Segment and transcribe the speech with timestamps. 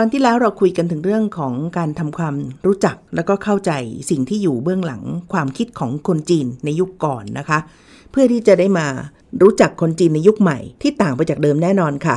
[0.00, 2.34] ตอนที่แล้วเราคุยกันถึงเรื่องของการทำความ
[2.66, 3.72] รู้จักแล้วก็เข้าใจ
[4.10, 5.02] สิ่งที่อยู่เบื้องหลัง
[5.32, 7.58] ความคิดของคนจีนในยุคก่อนนะคะ
[8.10, 8.86] เพื่อที่จะได้มา
[9.42, 12.16] รู้จักคนจีนในยุคใหม่ที่ต่างไปจากเดิมแน่นอนค่ะ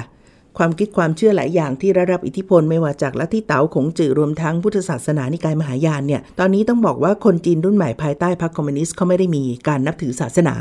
[0.57, 10.55] ความคิดความเชื่อหลายอย่างที่ได้รับอิทธิพลไม่ว่าจากลัทธิเต๋าขงจือรวมทั้งพุทธศาสนานิกายมหายานเนี่ย ตอนนี้ต้องบอกว่าคนจีนรุ่นใหม่ภายใต้พรรคคอมมิวนิสต์เขาไม่ได้มีการนับถือศาสนา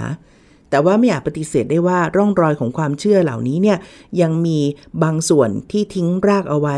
[0.70, 3.78] แต่ว่าไม่อยาจปฏิเสธได้ว่าร่องรอยของความเชื่อเหล่านี้เนี่ย
[4.20, 4.58] ยังมี
[5.02, 6.76] บางส่วนที่ทิ้งรากเอาไว้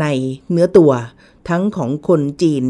[0.00, 0.06] ใน
[0.50, 0.92] เนื้อตัว
[1.48, 2.64] ทั้งของคนจีน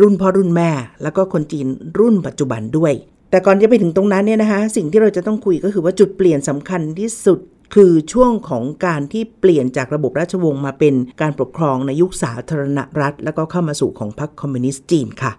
[0.00, 0.70] รุ่นพ่อรุ่นแม่
[1.02, 1.66] แล้วก็คนจีน
[1.98, 2.92] รุ่นปัจจุบันด้วย
[3.30, 7.40] แต่ก่อนจะไปถึงตรงนั้นเนี่ยนะคะสิ่งที่เราจะต้องคุยก็คือว่าจุดเปลี่ยนสำคัญที่สุด
[7.74, 15.32] คือช่วงของการที่เปลี่ยนจากระบบราชวงศ์มาเป็นการปกครองในยุคสาธารณรัฐ แล้วก็เข้ามาสู่ของพรรคคอมมิวนิสต์จีนค่ะ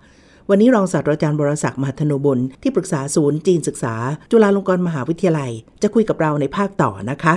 [0.54, 3.96] วันนี้รองศาสตราจารย์บรศักดิ์มหัทโนบลที่ปรึกษาศูนย์จีนศึกษา
[4.32, 7.34] จุฬาลงกรณ์มหาวิทยาลัย จะคุยกับเราในภาคต่อนะคะ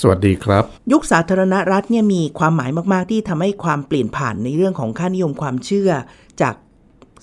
[0.00, 5.90] สวัสดีครับ ยุคสาธารณรัฐเนี่ยมีความหมายมาก ๆ ที่ทำให้ความเปลี่ยนผ่านในเรื่องของค่านิยมความเชื่อ
[6.42, 6.54] จาก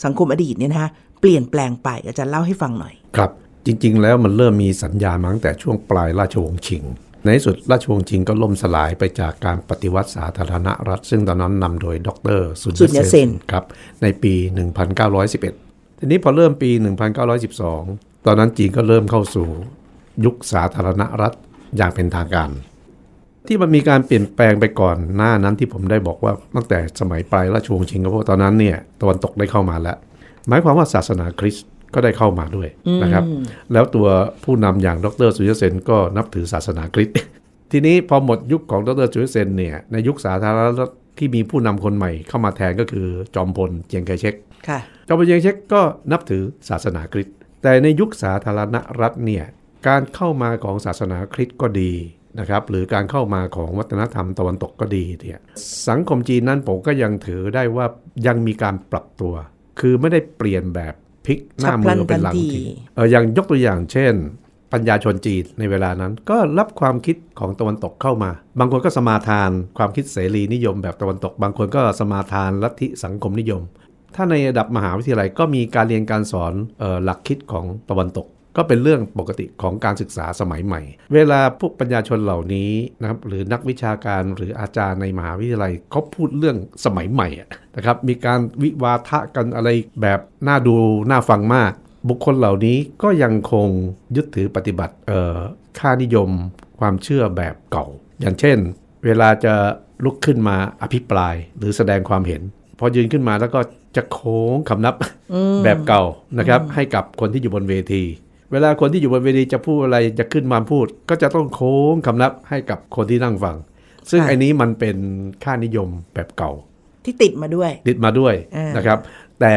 [0.04, 0.90] สังคมอดีตเนี่ยนะคะ
[1.22, 3.32] เปลี่ยนแปลงไปอาจารย์เล่าให้ฟังหน่อย ครับ
[3.66, 6.84] จริง ๆ แล้วมันเริ่มมีสัญญาณมาตั้งแต่ช่วงปลายราชวงศ์ชิง
[7.26, 13.64] ในสุดราชวงศ์ชิงก็ล่มสลายไปจากการปฏิวัติสาธารณรัฐ ซึ่งตอนนั้นนำโดยดรสุญสุญเซนครับ
[14.02, 14.34] ในปี
[15.18, 16.72] 1911 ทีนี้พอเริ่มปี
[17.48, 19.48] 1912 ตอนนั้นจีนก็เริ่มเข้าสู่
[20.26, 21.34] ยุคสาธารณรัฐ
[21.78, 22.50] อย่างเป็นทางการ
[23.48, 29.98] ที่มันมีการเปลี่ยนแปลงไปก่อนหน้านั้นที่ผมได้บอกว่าตั้งแต่สมัยปลายราชวงศ์ชิงก็เพราะตอนนั้นเนี่ยตะวันตกได้เข้ามาแล้ว
[30.48, 32.70] หมายความว่าศาสนาคริสต์ ก็ได้เข้ามาด้วย
[33.04, 33.24] นะครับ
[33.74, 34.08] แล้วตัว
[34.44, 37.16] ผู้นำอย่างดรสุญญเซนก็นับถือศาสนาคริสต์
[37.72, 44.36] ทีนี้พอหมดยุคของดรสุญญเซนเนี่ยในยุคสาธารณรัฐที่มีผู้นำคนใหม่เข้ามาแทนก็คือจอมพลเจียงไคเชก
[44.68, 45.82] ค่ะจอมพลเจียงไคเชกก็
[46.12, 49.46] นับถือศาสนาคริสต์แต่ในยุคสาธารณรัฐเนี่ย
[49.88, 51.92] การเข้ามาของศาสนาคริสต์ก็ดี
[52.40, 55.40] นะครับหรือการเข้ามาของวัฒนธรรมตะวันตกก็ดีเนี่ย
[55.90, 57.86] สังคมจีนนั้นผมก็ยังถือได้ว่า
[58.28, 59.34] ยังมีการปรับตัว
[59.80, 60.94] คือไม่ได้เปลี่ยนแบบ
[61.26, 62.64] พลิกหน้ามือเป็นหลังฉับพลันทันทีที
[62.96, 64.14] เอออย่างยกตัวอย่างเช่น
[64.74, 73.62] ปัญญาชนจีนในเวลานั้น ก็รับความคิดของตะวันตกเข้ามา บางคนก็สมาทานความคิดเสรีนิยมแบบตะวันตก บางคนก็สมาทานลัทธิสังคมนิยม
[74.16, 78.28] ถ้าในระดับมหาวิทยาลัยก็มีการเรียนการสอนเออหลักคิดของตะวันตก
[78.58, 80.82] ก็เป็นเรื่องปกติของการศึกษาสมัยใหม่
[81.14, 82.72] เวลาพวกปัญญาชนเหล่านี้
[83.02, 89.70] นะครับหรือนักวิชาการหรืออาจารย์ในมหาวิทยาลัยเขาพูดเรื่องสมัยใหม่อะนะครับมีการวิวาทะกันอะไร
[90.02, 90.76] แบบน่าดู
[91.10, 91.72] น่าฟังมาก
[92.10, 93.68] บุคคลเหล่านี้ก็ยังคง
[94.16, 95.38] ยึดถือปฏิบัติเอ่อ
[95.80, 96.30] ค่านิยม
[96.80, 97.86] ความเชื่อแบบเก่า
[98.22, 98.58] อย่างเช่น
[99.06, 99.54] เวลาจะ
[100.04, 102.42] ลุกขึ้นมาอภิปรายหรือแสดงความเห็น
[102.80, 103.60] พอยืนขึ้นมาแล้วก็
[103.96, 104.96] จะโค้งคำนับ
[105.64, 106.04] แบบเก่า
[106.38, 108.04] นะครับ ให้กับคนที่อยู่บนเวที
[108.54, 113.58] เวลาคนที่อยู่บนเวทีจะพูดอะไรจะขึ้นมาพูด ก็จะต้องโค้งคำนับให้กับคนที่นั่งฟัง
[114.10, 114.98] ซึ่งค่ะไอ้นี้มันเป็น
[115.44, 116.52] ค่านิยมแบบเก่า
[117.06, 119.00] ที่ติดมาด้วย ติดมาด้วยอ่านนะครับ
[119.40, 119.54] แต่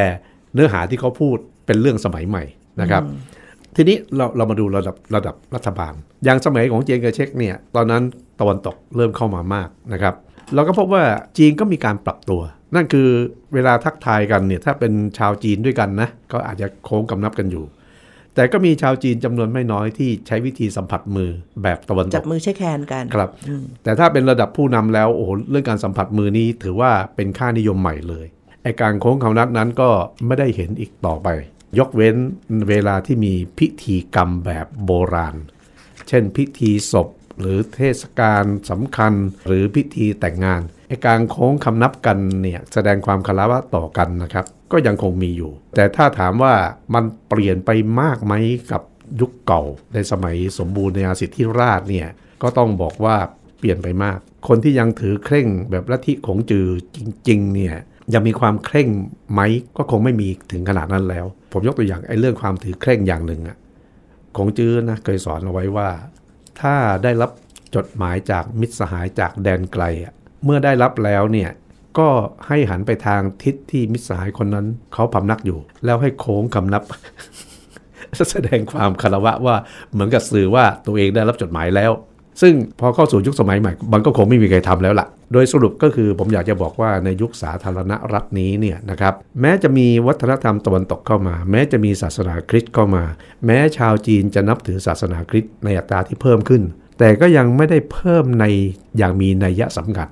[0.55, 1.37] เนื้อหาที่เขาพูด
[1.67, 2.45] เป็นเรื่องสมัยใหม่
[2.81, 3.03] นะครับ
[3.77, 5.93] ทีนี้เราเรามาดูระดับระดับรัฐบาล
[6.25, 8.03] อย่างสมัยของเจียงไคเชกเนี่ยตอนนั้น
[8.41, 10.15] ตะวันตกเริ่มเข้ามามากนะครับ
[10.55, 11.03] เราก็พบว่า
[11.39, 12.41] จีนก็มีการปรับตัว
[12.75, 13.09] นั่นคือ
[13.55, 17.65] เวลาทักทายกันเนี่ยถ้าเป็นชาวจีนด้วยกันนะก็อาจจะโค้งกำนับกันอยู่
[18.37, 21.31] แต่ก็มีชาวจีนจำนวนไม่น้อยที่ใช้วิธีสัมผัสมือ
[21.63, 23.31] แบบตะวันตจับกมือใช้แคนกันครับ
[23.85, 28.27] แต่ถ้าเป็นระดับผู้นำแล้วโอ้โหเรื่องการสัมผัสมือนี้ถือว่าเป็นค่านิยมใหม่เลย
[28.63, 29.91] ไอการโค้งคำนับนั้นก็
[30.27, 31.29] ไม่ได้เห็นอีกต่อไป
[31.79, 32.17] ยกเว้น
[32.69, 35.37] เวลาที่มีพิธีกรรมแบบโบราณ
[36.09, 37.09] เช่นพิธีศพ
[37.41, 39.13] หรือเทศกาลสำคัญ
[39.47, 46.55] หรือพิธีแต่งงานไอการโค้งคำนับกันเนี่ยแสดงความคารวะต่อกันนะครับ ก็ยังคงมีอยู่ แต่ถ้าถามว่า
[46.95, 47.71] มันเปลี่ยนไป
[48.01, 48.35] มากไหม
[48.73, 48.83] กับ
[49.21, 49.63] ยุคเก่า
[49.95, 52.09] ในสมัยสมบูรณาสิทธิราชเนี่ย
[52.43, 53.17] ก็ต้องบอกว่า
[53.59, 54.19] เปลี่ยนไปมาก
[54.49, 56.67] คนที่ยังถือเคร่งแบบลัทธิของจือ
[56.97, 56.99] จ
[57.29, 57.75] ริงๆเนี่ย
[58.15, 58.89] ยังมีความเคร่ง
[59.33, 59.41] ไหม
[59.77, 63.57] ก็คงไม่มีถึงขนาดนั้นแล้ว ผมยกตัวอย่างไอ้เรื่องความถือเคร่งอย่างหนึ่งอะ
[64.37, 65.89] ของจื้อนะเคยสอนเอาไว้ว่า
[66.61, 67.31] ถ้าได้รับ
[67.77, 70.13] จดหมายจากมิตรสหายจากแดนไกลอะ
[70.45, 71.51] เมื่อได้รับแล้วเนี่ย
[71.99, 72.09] ก็
[72.47, 76.83] ให้หันไปทางทิศที่มิตรสหายคนนั้นเขาพำนักอยู่ แล้วให้โค้งคำนับ
[78.31, 79.57] แสดงความคารวะว่า
[79.93, 81.93] เหมือนกับสื่อว่าตัวเองได้รับจดหมายแล้ว
[82.43, 93.05] ซึ่งพอเข้าสู่ยุคสมัยใหม่มันก็คงไม่มีใครทำแล้วล่ะ โดยสรุปก็คือผมอยากจะบอกว่าในยุคสาธารณรัฐนี้เนี่ยนะครับแม้จะมีวัฒนธรรมตะวันตกเข้ามา แม้จะมีศาสนาคริสต์เข้ามา
[93.47, 96.63] แม้ชาวจีนจะนับถือศาสนาคริสต์ในอัตราที่เพิ่มขึ้น
[96.99, 98.45] แต่ก็ยังไม่ได้เพิ่มใน
[98.99, 100.09] อย่างมีนัยยะสำคัญ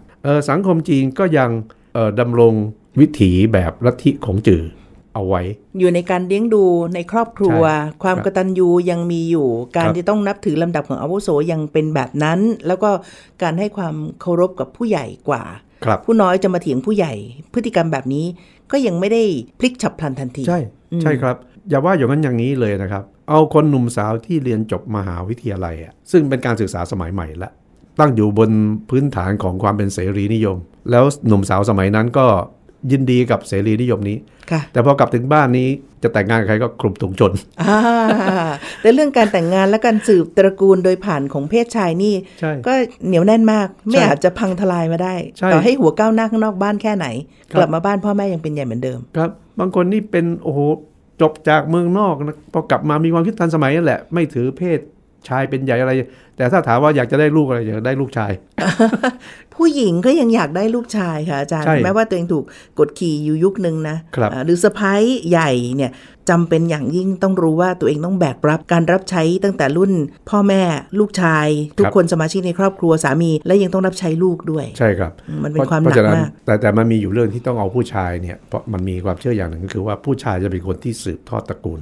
[0.50, 1.50] สังคมจีนก็ยัง
[1.94, 2.54] เออดำรง
[3.00, 4.62] วิถีแบบลัทธิของจือ
[5.14, 5.42] เอาไว้
[5.78, 12.90] อยู่ในการเลี้ยงดูในครอบครัวใช่ความครับกตัญญูยังมีอยู่ การครับที่ต้องนับถือลำดับของอาวุโสยังเป็นแบบนั้น แล้วก็
[13.42, 15.42] การให้ความเคารพกับผู้ใหญ่กว่า
[15.84, 17.12] ครับผู้น้อยจะมาเถียงผู้ใหญ่
[17.52, 18.26] พฤติกรรมแบบนี้
[18.72, 19.22] ก็ยังไม่ได้
[19.58, 20.60] พลิกฉับพลันทันที ใช่
[21.02, 21.36] ใช่ครับ
[21.68, 27.50] อย่าว่าอย่างนั้นอย่างนี้เลยนะครับ เอาคนหนุ่มสาวที่เรียนจบมหาวิทยาลัยอะซึ่งเป็นการศึกษาสมัยใหม่ละ
[27.98, 28.50] ตั้งอยู่บน
[28.90, 30.56] พื้นฐานของความเป็นเสรีนิยม
[30.90, 32.26] แล้วหนุ่มสาวสมัยนั้นก็
[32.92, 34.16] ยินดีกับเสรีนิยมนี้
[34.50, 35.68] ค่ะแต่พอกลับถึงบ้านนี้
[36.02, 37.32] จะแต่งงานกับใครก็กลุ่มถุงชน
[37.62, 37.78] อ่า
[38.80, 42.72] แต่เรื่องการแต่งงานและการสืบตระกูลโดยผ่านของเพศชายนี่ใช่ก็
[43.06, 47.06] เหนียวแน่นมาก ไม่ใช่อาจจะพังทลายมาได้ใช่ต่อให้หัวก้าวหน้าข้างนอกบ้านแค่ไหน
[47.52, 49.30] ครับกลับมาบ้านพ่อแม่ยังเป็นใหญ่เหมือนเดิม ครับ
[49.60, 50.60] บางคนนี่เป็นโอ้โห
[51.20, 54.78] จบจากเมืองนอกนะพอกลับมามีความคิดทันสมัยนั่นแหละ ไม่ถือเพศ
[55.28, 55.92] ชายเป็นใหญ่อะไร
[56.36, 58.32] แต่ถ้าถามว่าอยากจะได้ลูกอะไรอยากได้ลูกชาย
[59.54, 62.44] ผู้หญิงก็ยังอยากได้ลูกชายค่ะอาจารย์ใช่แม้ว่าตัวเองถูก
[62.78, 65.90] กดขี่อยู่ยุคนึงนะครับอ่าหรือสะพ้ายใหญ่เนี่ย
[66.30, 69.92] จำเป็นอย่างยิ่งต้องรู้ว่าตัวเองต้องแบกรับการรับใช้ตั้งแต่รุ่น
[70.30, 70.62] พ่อแม่
[70.98, 71.46] ลูกชาย
[71.78, 75.12] ทุกคนสมาชิกในครอบครัวสามี และยังต้องรับใช้ลูกด้วย ใช่ครับ
[75.44, 81.80] มันเป็นความหเพนัราะกฉะนั้นมากแต่แต่มันมีอยู่เรื่องที่ต้องเอาผู้ชายเนี่ยเพราะมันมีความเชื่ออย่างหนึ่งก็คือว่าผู้ชายจะเป็นคนที่สืบทอดตระกูล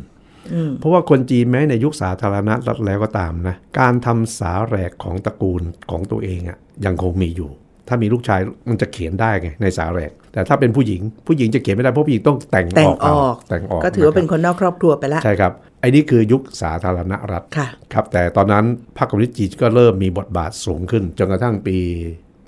[0.80, 7.50] เพราะว่าคนจีนแม้ในยุคสาธารณรัฐแล้วก็ตามนะ การทำสาแหรกของตระกูลของตัวเองอะ่ะยังคงมีอยู่
[7.88, 18.64] ถ้ามีลูกชายมันจะเขียนได้ไงในสาแหรกแต่ถ้าเป็นผู้หญิงผู้หญิงจะเขียนไม่ได้เพราะผู้หญิงต้องแต่งแต่องอกอเอาอกแต่งออกก็ถือว่าเป็นนะคนนอกครอบครัวไปคแล้รัวบใช่ครับไอ้นี่คือยุคสาธารณรัฐค่ะครับ แต่ตอนนั้น
[18.98, 21.76] พรรคคอมมิวนิสต์จีนก็เริ่มมีบทบาทสูงขึ้นจนกระทั่งปี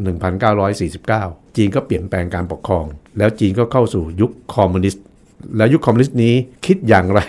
[0.03, 2.85] 1949 จีนก็เปลี่ยนแปลงการปกครอง
[3.19, 5.05] แล้วจีนก็เข้าสู่ยุคคอมมิวนิสต์
[5.57, 6.35] แล้วยุคคอมมิวนิสต์นี้
[6.67, 7.21] คิดอย่างไร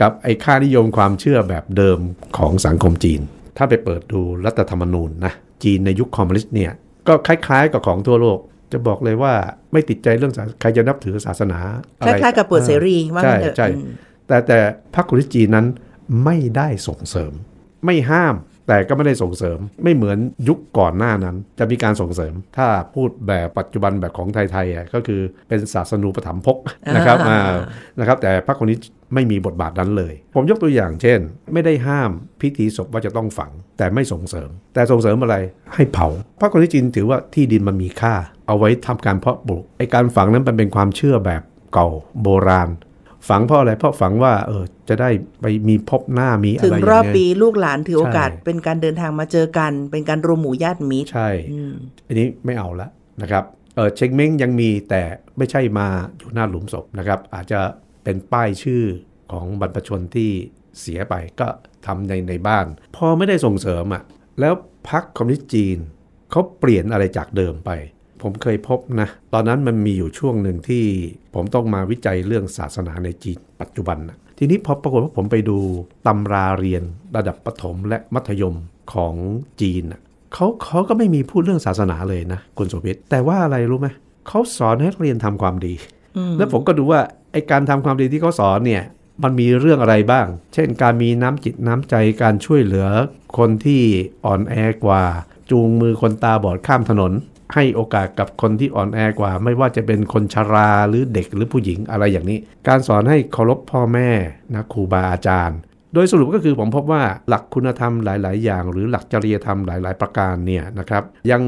[0.00, 1.98] กับไอ้ค่านิยมความเชื่อแบบเดิม
[2.38, 3.20] ของสังคมจีน
[3.56, 5.32] ถ้าไปเปิดดูรัฐธรรมนูญนะ
[5.64, 6.72] จีนในยุคคอมมิวนิสต์เนี่ย
[7.08, 8.38] ก็คล้ายๆกับของทั่วโลก
[8.72, 9.34] จะบอกเลยว่า
[9.72, 11.58] ไม่ติดใจเรื่องศาสนา ใครจะนับถือศาสนา
[12.06, 13.90] คล้ายๆกับเปิดเสรีว่าใช่งั้นเถอะใช่อืม
[14.26, 14.58] แต่แต่
[14.94, 15.66] พรรคคอมมิวนิสต์จีนนั้น
[16.24, 17.32] ไม่ได้ส่งเสริม
[17.84, 18.34] ไม่ห้าม
[18.68, 20.18] แต่ก็ไม่ได้ส่งเสริมไม่เหมือน
[20.48, 26.56] ยุคก่อนหน้านั้น จะมีการส่งเสริม ถ้าพูดแบบปัจจุบันแบบของไทยๆอะก็คือเป็นศาสนูปถัมภก
[26.96, 27.58] นะครับอ่าอ่า
[27.98, 31.18] นะครับแต่พรรคคอมมิวนิสต์ไม่มีบทบาทนั้นเลย ผมยกตัวอย่างเช่น
[31.52, 32.10] ไม่ได้ห้าม
[32.40, 35.36] พิธีศพว่าจะต้องฝัง แต่ไม่ส่งเสริม แต่ส่งเสริมอะไร
[35.74, 36.08] ให้เผา
[36.40, 38.14] พรรคคอมมิวนิสต์จีนถือว่าที่ดินมันมีค่า
[38.46, 41.42] เอาไว้ทำการเพาะปลูกไอการฝังนั้นมันเป็นความเชื่อแบบ
[41.74, 41.88] เก่า
[42.22, 42.68] โบราณ
[43.28, 45.10] ฝังเพราะอะไรเพราะฝังว่าเออจะได้
[45.40, 51.74] ไปมีพบหน้ามีอะไรถึองย่างรอบเงี้ยปีลูกหลานถือโอกาสใช่เป็นการเดินทางมาเจอกัน เป็นการรวมหมู่ญาติมิตรใช่อืม
[52.06, 52.88] อันนี้ไม่เอาละ
[53.22, 53.44] นะครับ
[53.76, 55.02] เออเชงเม้งยังมีแต่
[55.38, 55.88] ไม่ใช่มา
[56.18, 57.60] อยู่หน้าหลุมศพนะครับ อาจจะ
[58.04, 58.82] เป็นป้ายชื่อ
[59.32, 60.30] ของบรรพชนที่
[60.80, 61.48] เสียไปก็
[61.86, 62.66] ทำในในบ้าน
[62.96, 64.02] พอไม่ได้ส่งเสริมอะ
[64.40, 64.54] แล้ว
[64.90, 65.78] พรรคคอมมิวนิสต์จีน
[66.30, 67.70] เขาเปลี่ยนอะไรจากเดิมไป
[68.22, 70.84] ผมเคยพบนะ ตอนนั้นมันมีอยู่ช่วงหนึ่งที่
[71.34, 75.58] ผมต้องมาวิจัยเรื่องศาสนาในจีนปัจจุบันนะทีนี้พอปรากฏว่าผมไปดู
[76.06, 76.82] ตำราเรียน
[77.16, 78.56] ระดับประถมและมัธยม
[78.94, 79.14] ของ
[79.60, 80.00] จีนน่ะ
[80.34, 83.88] เขาเขาก็ไม่มีพูดเรื่องศาสนาเลยนะคุณโสภิตแต่ว่าอะไรรู้ไหม
[84.28, 85.74] เขาสอนให้นักเรียนทำความดี
[86.38, 87.00] แล้วผมก็ดูว่า
[87.32, 88.82] ไอการทำความดีที่เขาสอนเนี่ย
[89.22, 92.86] มันมีเรื่องอะไรบ้าง เช่น การมีน้ำจิตน้ำใจการช่วยเหลือ
[93.38, 93.82] คนที่
[94.24, 95.02] อ่อนแอกว่า
[95.50, 97.12] จูงมือคนตาบอดข้ามถนน
[97.54, 102.38] ให้โอกาสกับคนที่อ่อนแอกว่า ไม่ว่าจะเป็นคนชราหรือเด็กหรือผู้หญิงอะไรอย่างนี้
[102.68, 104.10] การสอนให้เคารพพ่อแม่
[104.54, 105.58] นะครูบาอาจารย์
[105.94, 111.42] โดยสรุปก็คือผมพบว่าหลักคุณธรรมหลาย ๆ อย่าง หรือหลักจริยธรรมหลาย ๆ ประการเนี่ยนะครับ ยัง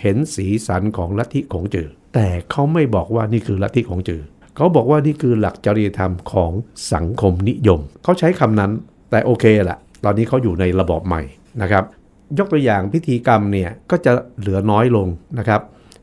[0.00, 4.22] เห็นสีสันของลัทธิของจือแต่เขาไม่บอกว่านี่คือลัทธิของจือ
[4.56, 6.52] เขาบอกว่านี่คือหลักจริยธรรมของ
[6.92, 8.72] สังคมนิยมเขาใช้คำนั้น
[9.10, 11.22] แต่โอเคละตอนนี้เขาอยู่ในระบอบใหม่
[11.62, 11.84] นะครับ
[12.38, 15.08] ยกตัวอย่างพิธีกรรมเนี่ยก็จะเหลือน้อยลง
[15.38, 15.60] นะครับ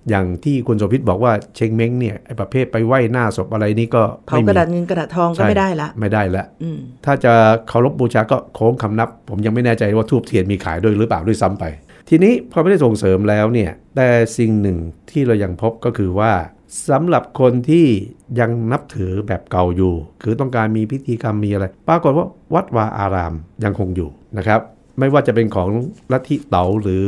[0.10, 7.34] อย่างที่คุณโสภิตบอกว่าเชงเม้งเนี่ยไอ้ประเภทไปไหว้หน้าศพอะไรนี่ก็เผาไม่กมีระดาษเงินกระดาษทองก็ใช่ไม่ได้ละไม่ได้ละอืมถ้าจะ
[7.68, 11.64] เคารพบูชาก็โค้งคำนับ ผมยังไม่แน่ใจว่าทูบเทียนมีขายด้วยหรือเปล่าด้วยซ้ำไป
[12.10, 14.78] ทีนี้พอไม่ได้ส่งเสริมแล้วเนี่ยแต่สิ่งหนึ่ง
[15.12, 16.34] ที่เรายังพบก็คือว่า
[16.90, 17.88] สำหรับคนที่
[18.40, 19.94] ยังนับถือแบบเก่าอยู่
[20.24, 24.62] คือต้องการมีพิธีกรรมมีอะไร ปรากฏว่าวัดวาอารามยังคงอยู่นะครับ
[25.00, 25.70] ไม่ว่าจะเป็นของ
[26.12, 27.06] ลัทธิเต๋าหรือ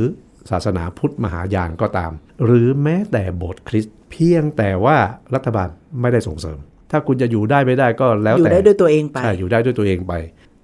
[0.51, 2.11] ศาสนาพุทธมหายานก็ตาม
[2.45, 4.97] หรือแม้แต่โบสถ์คริสต์เพียงแต่ว่า
[5.33, 5.69] รัฐบาล
[6.01, 6.57] ไม่ได้ส่งเสริม
[6.91, 10.13] ถ้าคุณจะอยู่ได้ไม่ได้ก็แล้วอยู่แต่ได้ด้วยตัวเองไปใช่อยู่ได้ด้วยตัวเองไป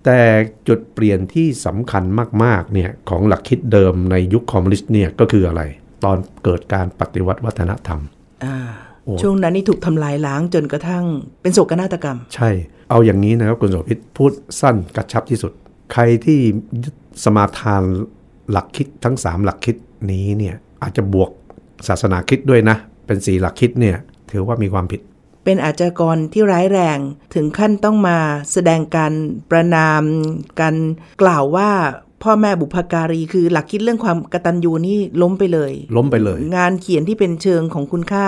[0.05, 0.21] แต่
[0.67, 2.03] จุดเปลี่ยนที่สำคัญ
[2.43, 5.61] มากๆเนี่ยของหลักคิดเดิมในยุคคอมมิวนิสต์เนี่ยก็คืออะไร
[6.03, 7.99] ตอนเกิดการปฏิวัติวัฒนธรรม
[8.45, 8.57] อ่า
[9.05, 11.03] โอ้ช่วงนั้นนี่ถูกทำลายล้างจนกระทั่ง
[11.41, 12.49] เป็นโศกนาฏกรรม ใช่
[12.89, 15.51] เอาอย่างนี้นะครับคุณโสภิตพูดสั้นกระชับที่สุด
[15.93, 16.39] ใครที่
[16.83, 17.83] ยึดสมาทาน
[18.51, 19.75] หลักคิดทั้ง 3 หลักคิด
[20.11, 21.31] นี้เนี่ยอาจจะบวก
[21.87, 23.97] ศาสนาคริดด้วยนะ เป็นสีหลักคิดเนี่ย
[24.31, 25.01] ถือว่ามีความผิด
[25.45, 26.99] เป็นอาชญากรที่ร้ายแรง
[27.35, 28.17] ถึงขั้นต้องมา
[28.51, 29.13] แสดงการ
[29.51, 30.01] ประนาม
[30.61, 30.75] การ
[31.21, 31.69] กล่าวว่า
[32.23, 38.25] พ่อแม่บุพการีคือหลักคิดเรื่องความกตัญญูนี่ล้มไปเลย ล้มไปเลย งานเขียนที่เป็นเชิงของคุณค่า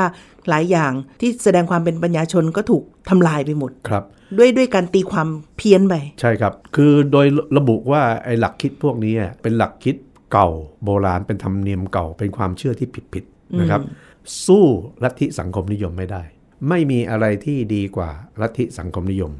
[0.50, 4.04] หลายอย่างที่แสดงความเป็นปัญญาชนก็ถูกทำลายไปหมดครับ
[4.38, 5.27] ด้วยด้วยการตีความ
[5.58, 7.27] เพี้ยนไป ใช่ครับ คือโดย
[7.58, 9.96] ระบุว่าไอ้หลักคิดพวกนี้เป็นหลักคิด
[10.32, 10.50] เก่า
[10.84, 13.82] โบราณเป็นธรรมเนียมเก่าเป็นความเชื่อที่ผิดๆนะครับ
[14.46, 14.66] สู้
[15.04, 16.24] ลัทธิสังคมนิยมไม่ได้
[16.70, 18.10] ไม่มีอะไรที่ดีกว่า
[18.42, 19.32] ลัทธิสังคมนิยม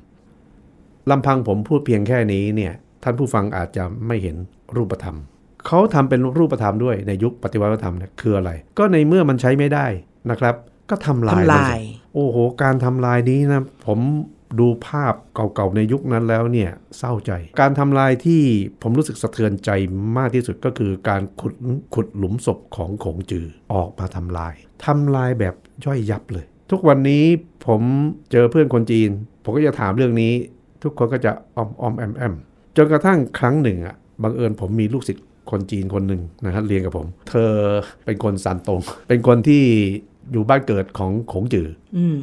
[1.10, 2.74] ลำพังผมพูดเพียงแค่นี้เนี่ย
[3.04, 4.36] ท่านผู้ฟังอาจจะไม่เห็น
[4.76, 5.18] รูปธรรม
[5.66, 9.86] เขาทำเป็นรูปธรรมด้วยในยุคปฏิวัติวัฒนธรรมเนี่ยคืออะไร ก็ในเมื่อมันใช้ไม่ได้
[10.32, 10.56] นะครับ
[10.90, 11.80] ก็ทำลายทำลายมันสิ
[12.14, 14.00] โอ้โห การทำลายนี้นะผม
[14.60, 18.42] ดูภาพเก่าๆในยุคนั้นแล้วเนี่ยเศร้าใจ การทำลายที่
[18.82, 19.70] ผมรู้สึกสะเทือนใจ
[20.18, 21.54] มากที่สุดก็คือการขุด
[21.94, 24.54] ขุดหลุมศพของขงจือออกมาทำลาย
[24.86, 27.24] ทำลายแบบย่อยยับเลย ทุกวันนี้
[27.68, 27.82] ผม
[28.32, 29.10] เจอเพื่อนคนจีน
[29.44, 30.34] ผมก็จะถามเรื่องนี้
[30.84, 32.34] ทุกคนก็จะออมออมแอมแอม
[32.78, 37.52] จนกระทั่งครั้งหนึ่งอะบังเอิญผมมีลูกศิษย์คนจีนคนหนึ่งนะฮะเรียนกับผม เธอ
[38.06, 39.64] เป็นคนซานตงเป็นคนที่
[40.32, 41.68] อยู่บ้านเกิดของขงจือ
[41.98, 42.18] อืม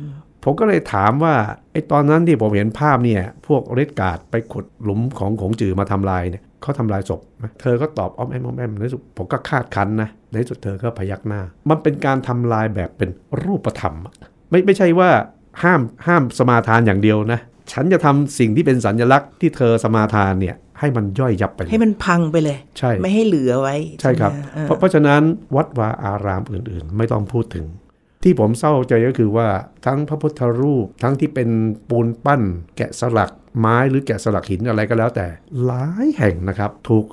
[0.45, 1.35] ผมก็เลยถามว่า
[1.73, 13.11] ไอ้ตอนนั้นที่ผมเห็นภาพเนี่ย พวกเรดการ์ดไปขุดหลุมของของจือมาทำลายเนี่ยเขาทำลายศพไหมเธอก็ตอบอ้อมแอมอ้อมแอมในที่สุดผมก็คาดคันนะในที่สุดเธอก็พยักหน้า มันเป็นการทำลายแบบเป็น
[13.43, 14.15] รูปธรรมอะ
[14.51, 15.11] ไม่ไม่ใช่ว่า
[15.63, 17.41] ห้ามห้ามสมาทานอย่างเดียวนะ
[17.73, 25.23] ฉันจะทำสิ่งที่เป็นสัญลักษณ์ที่เธอสมาทานเนี่ยให้มันย่อยยับไปเลยให้มันพังไปเลย ใช่ ไม่ให้เหลือไว้ ใช่ครับไหมเออเพราะเพราะฉะนั้น
[25.57, 27.65] วัดวาอารามอื่นๆ ไม่ต้องพูดถึง
[28.25, 29.49] ที่ผมเศร้าใจก็คือว่า
[29.87, 31.49] ทั้งพระพุทธรูป ทั้งที่เป็น
[31.89, 32.43] ปูนปั้น
[32.77, 35.27] แกะสลักไม้หรือแกะสลักหินอะไรก็แล้วแต่
[35.65, 37.05] หลายแห่งนะครับ ถูก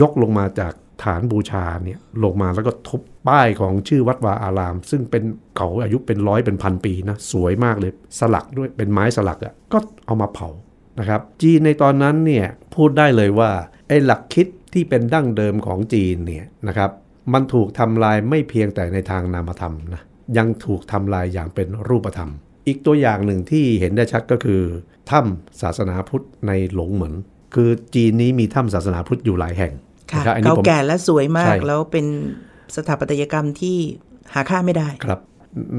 [0.00, 0.72] ยกลงมาจาก
[1.04, 5.22] ฐานบูชาเนี่ยลงมาแล้วก็ทุบป้ายของชื่อวัดวาอาราม ซึ่งเป็น
[5.56, 10.48] เก่าอายุเป็นร้อยเป็นพันปีนะสวยมากเลยสลักด้วยเป็นไม้สลักอะ่ะก็เอามาเผา
[11.00, 13.50] นะครับ จีนในตอนนั้นเนี่ยพูดได้เลยว่า
[13.88, 16.90] ไอ้หลักคิดที่เป็นดั้งเดิมของจีนเนี่ยนะครับ
[17.32, 20.02] มันถูกทำลายไม่เพียงแต่ในทางนามธรรมนะ
[20.38, 22.30] ยังถูกทำลายอย่างเป็นรูปธรรม
[22.66, 24.60] อีกตัวอย่างหนึ่งที่เห็นได้ชัดก็คือ
[25.10, 27.14] ถ้ำศาสนาพุทธในหลงเหมือน
[27.54, 29.72] คือจีนนี้มีถ้ำศาสนาพุทธอยู่หลายแห่ง
[30.12, 32.06] ค่ะนะครับอันนี้เก่าผมแก่และสวยมาใช่กแล้วเป็น
[32.76, 33.76] สถาปัตยกรรมที่
[34.34, 35.20] หาค่าไม่ได้ครับ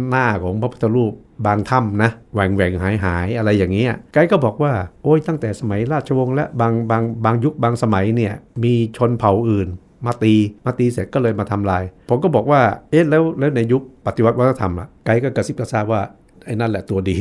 [0.09, 1.13] หน้าของพระพุทธรูป
[1.47, 4.73] บางถ้ำนะแหว่งแหว่งหายหายอะไรอย่างเงี้ยไกด์ก็บอกว่า
[5.03, 8.33] โอ้ยตั้งแต่สมัยราชวงศ์และบางบางบางยุคบางสมัยเนี่ย
[8.63, 9.67] มีชนเผ่าอื่น
[10.05, 10.33] มาตี
[10.65, 16.01] มาตีเสร็จก็เลยมาทำลาย ผมก็บอกว่าเอ๊ะแล้วแล้วในยุคปฏิวัติวัฒนธรรมล่ะไกด์ก็กระซิบกระซาบว่า
[16.45, 17.17] ไอ้นั่นแหละตัวดี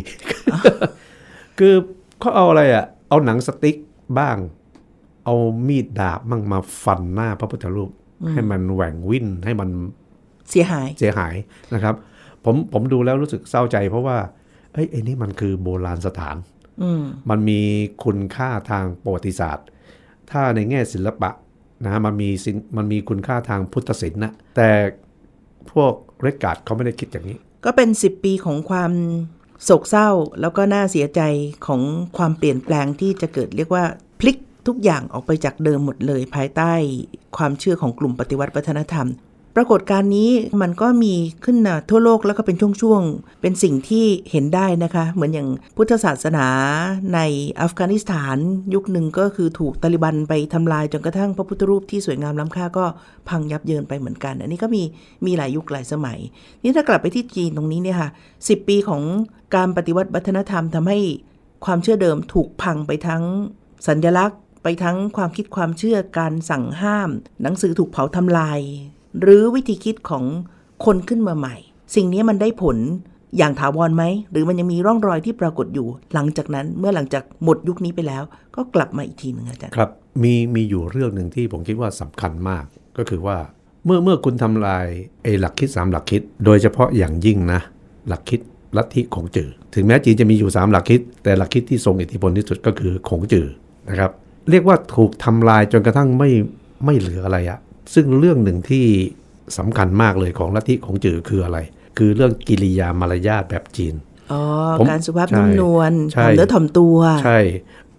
[1.59, 1.75] คือ
[2.21, 3.77] เขาเอาอะไรอะเอาหนังสติ๊ก
[4.19, 4.37] บ้าง
[5.25, 5.35] เอา
[5.69, 7.91] มีดดาบมั่งมาฟันหน้าพระพุทธรูป
[8.33, 9.69] ให้มันแหว่งวิ่นให้มัน
[10.51, 11.35] เสียหายเสียหาย
[11.75, 11.95] นะครับ
[12.45, 14.17] ผมผมดูแล้วรู้สึกเศร้าใจ เพราะว่า
[14.73, 16.37] เอ้ยไอ้นี่มันคือโบราณสถาน
[16.83, 17.61] อืมมันมี
[18.05, 19.67] คุณค่าทางประวัติศาสตร์
[20.31, 21.31] ถ้าในแง่ศิลปะ
[21.87, 24.71] นะมันมีศิลป์มันมีคุณค่าทางพุทธศิลป์นะแต่
[25.73, 28.93] พวกเรการ์ดเขาไม่ได้คิดอย่างนี้ ก็เป็น 10 ปีของความ
[29.65, 30.09] โศกเศร้า
[30.41, 31.21] แล้วก็น่าเสียใจ
[31.67, 31.81] ของ
[32.17, 33.85] ความเปลี่ยนแปลงที่จะเกิดเรียกว่า
[34.21, 34.37] พลิก
[34.67, 36.73] ทุกอย่างออกไปจากเดิมหมดเลยภายใต้
[37.37, 39.07] ความเชื่อของกลุ่มปฏิวัติวัฒนธรรม
[39.57, 40.31] ปรากฏการณ์นี้
[40.61, 46.47] มันก็มีขึ้นนะทั่วโลกแล้วก็เป็นช่วงๆ เป็นสิ่งที่เห็นได้นะคะ เหมือนอย่างพุทธศาสนา
[47.15, 47.21] ใน
[47.61, 48.37] อัฟกานิสถาน
[48.75, 52.85] ยุคหนึ่งก็คือถูกตาลิบันไปทำลายจนกระทั่งพระพุทธรูปที่สวยงามล้ำค่าก็
[53.29, 54.83] พังยับเยินไปเหมือนกัน อันนี้ก็มี
[55.27, 56.19] มีหลายยุคหลายสมัย
[56.63, 58.11] นี่ถ้ากลับไปที่จีนตรงนี้เนี่ยค่ะ
[58.49, 59.03] สิปีของ
[59.55, 60.99] การปฏิวัติวัฒนธรรมทำให้
[61.65, 63.23] ความเชื่อเดิมถูกพังไปทั้ง
[63.89, 67.11] สัญลักษณ์ ไปทั้งความคิดความเชื่อการสั่งห้าม
[67.43, 68.61] หนังสือถูกเผาทำลาย
[69.21, 70.25] หรือวิธีคิดของ
[70.85, 71.57] คนขึ้นมาใหม่
[71.95, 72.77] สิ่งนี้มันได้ผล
[73.39, 78.23] อย่างถาวรไหม หรือมันยังมีร่องรอยที่ปรากฏอยู่ หลังจากนั้นเมื่อหลังจากหมดยุคนี้ไปแล้ว
[78.57, 79.91] ก็กลับมาอีกทีหนึ่งอาจารย์ครับ
[80.23, 82.65] มีมีอยู่เรื่องหนึ่งที่ผมคิดว่าสำคัญมาก
[82.99, 83.39] ก็คือว่า
[83.87, 84.87] เมื่อเมื่อคุณทำลาย
[85.23, 87.61] ไอ้หลักคิดสามหลักคิด โดยเฉพาะอย่างยิ่งนะ
[88.09, 88.41] หลักคิด
[88.77, 93.47] ลัทธิของจือถึงแม้จีนจะมีอยู่ 3 หลักคิด แต่หลักคิดที่ทรงอิทธิพลที่สุดก็คือของจือ
[93.89, 94.11] นะครับ
[94.51, 96.31] เรียกว่าถูกทำลายจนกระทั่งไม่
[96.85, 97.59] ไม่เหลืออะไรอะ
[97.95, 98.87] ซึ่งเรื่องหนึ่งที่
[99.59, 101.59] สำคัญมากเลยของลัทธิของจือคืออะไร
[101.99, 103.95] คือเรื่องกิริยามารยาทแบบจีน
[104.33, 104.43] อ๋อ
[104.79, 107.41] ผมการสุภาพใช่นุ่มนวลใช่ถ่อมเนื้อถ่อมตัว ใช่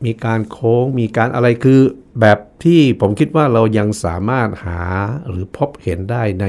[0.06, 1.80] มีการโค้งมีการอะไรคือ
[2.22, 4.82] แบบที่ผมคิดว่าเรายังสามารถหา
[5.30, 6.46] หรือพบเห็นได้ใน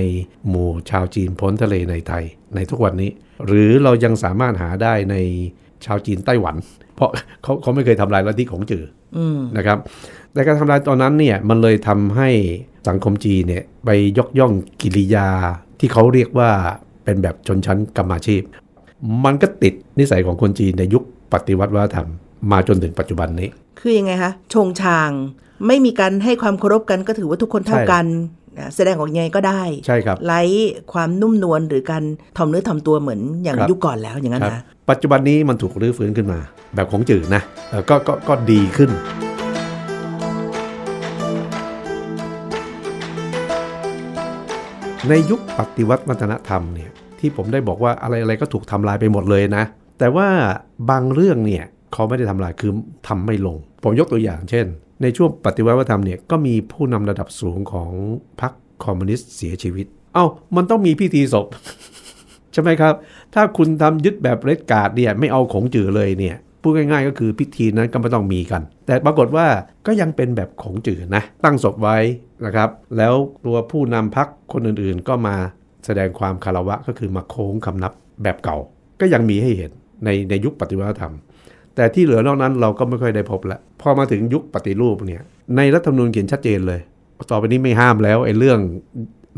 [0.48, 2.24] หมู่ชาวจีนพ้นทะเลในไทย
[2.54, 3.10] ในทุกวันนี้
[3.46, 5.16] หรือเรายังสามารถหาได้ใน
[5.84, 6.56] ชาวจีนไต้หวัน
[6.94, 7.10] เพราะ
[7.42, 8.84] เขาเขาไม่เคยทำลายลัทธิของจือ
[9.16, 9.18] อ
[9.56, 9.78] นะครับ
[10.32, 12.30] แต่การทำลายตอนนั้นเนี่ยมันเลยทำให้
[12.88, 14.52] สังคมจีนเนี่ยไปยกย่อง
[14.82, 15.28] กิริยา
[15.80, 16.50] ที่เขาเรียกว่า
[17.04, 18.42] เป็นแบบชนชั้นกรรมอาชีพ
[19.24, 21.02] มันก็ติดนิสัยของคนจีนในยุค
[21.32, 22.08] ปฏิวัติวัฒนธรรม
[22.52, 23.48] มาจนถึงปัจจุบันนี้
[23.80, 25.10] คือยังไงคะ ชงชาง
[25.66, 28.06] ไม่มีการให้ความเคารพกันก็ถือว่าทุกคนเท่ากัน
[28.58, 30.42] นะแสดงออกยังไงก็ได้ ใช่ครับไร้
[30.92, 32.02] ความนุ่มนวลหรือการ
[32.36, 36.38] ถ่อมเนื้อถ่อมตัวเหมือนอย่างครับยุคก่อนแล้วอย่างนั้นครับนะปัจจุบันนี้มันถูกรื้อฟื้นขึ้นมา
[36.74, 38.90] แบบของจืดนะเอ่อก็ก็ก็ดีขึ้น
[45.10, 49.64] ในยุคปฏิวัติวัฒนธรรมเนี่ยที่ผมได้บอกว่าอะไรอะไรก็ถูกทำลายไปหมดเลยนะ
[49.98, 50.28] แต่ว่า
[50.90, 52.72] บางเรื่องเนี่ยเขาไม่ได้ทำลายคือ
[53.08, 54.66] ทำไม่ลง ผมยกตัวอย่างเช่น
[55.02, 57.90] ในช่วงปฏิวัติวัฒนธรรมเนี่ยก็มีผู้นำระดับสูงของ
[58.40, 58.52] พรรค
[58.84, 60.24] คอมมิวนิสต์เสียชีวิต เอ้า
[60.56, 61.46] มันต้องมีพิธีศพ
[62.52, 62.94] ใช่ไหมครับ
[63.34, 66.36] ถ้าคุณทำยึดแบบเรดการ์ดเนี่ยไม่เอาของจือเลยเนี่ย
[66.66, 69.46] พูดง่ายๆ ก็คือพิธีนั้นก็ไม่ต้องมีกัน แต่ปรากฏว่า
[69.86, 71.96] ก็ยังเป็นแบบของจือนะ ตั้งศพไว้
[72.44, 73.14] นะครับ แล้ว
[73.46, 75.36] ตัวผู้นำพักคนอื่นๆ ก็มา
[75.86, 77.92] แสดงความคารวะก็คือมาโค้งคำนับ
[78.22, 78.56] แบบเก่า
[79.00, 79.70] ก็ยังมีให้เห็น
[80.04, 81.14] ในในยุคปฏิวัติธรรม
[81.74, 85.22] แต่ที่เหลือนอกนั้นเราก็ไม่ค่อยได้พบแล้วพอมาถึงยุคปฏิรูปเนี่ย
[85.56, 86.80] ในรัฐธรรมนูญเขียนชัดเจนเลย
[87.30, 88.58] ต่อไปนี้ไม่ห้ามแล้วไอ้เรื่อง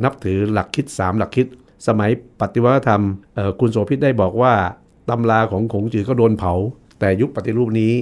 [0.05, 1.47] นับถือหลักคิด 3 หลักคิด
[1.89, 3.03] สมัยปฏิวัติธรรม
[3.61, 4.55] คุณโสภิตได้บอกว่า
[5.11, 6.55] ตำราของขงจือก็โดนเผา
[7.01, 7.93] แต่ยุคปฏิรูปนี้